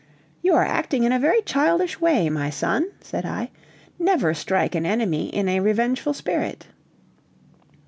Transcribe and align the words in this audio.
"You 0.41 0.55
are 0.55 0.65
acting 0.65 1.03
in 1.03 1.11
a 1.11 1.19
very 1.19 1.43
childish 1.43 2.01
way, 2.01 2.27
my 2.27 2.49
son," 2.49 2.89
said 3.01 3.23
I; 3.23 3.51
"never 3.99 4.33
strike 4.33 4.73
an 4.73 4.83
enemy 4.83 5.27
in 5.27 5.47
a 5.47 5.59
revengeful 5.59 6.15
spirit." 6.15 6.65